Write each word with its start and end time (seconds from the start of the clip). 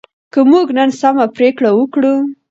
که 0.33 0.39
موږ 0.51 0.67
نن 0.77 0.89
سمه 0.99 1.25
پریکړه 1.35 1.71
وکړو. 1.73 2.15